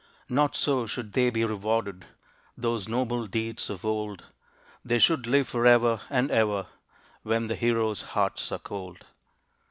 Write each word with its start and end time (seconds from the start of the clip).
Not 0.29 0.55
so 0.55 0.87
should 0.87 1.13
they 1.13 1.29
be 1.29 1.45
rewarded, 1.45 2.05
Those 2.57 2.87
noble 2.87 3.27
deeds 3.27 3.69
of 3.69 3.85
old; 3.85 4.23
They 4.83 4.97
should 4.97 5.27
live 5.27 5.47
forever 5.47 6.01
and 6.09 6.31
ever, 6.31 6.65
When 7.21 7.45
the 7.45 7.55
heroes' 7.55 8.01
hearts 8.01 8.51
are 8.51 8.57
cold. 8.57 9.05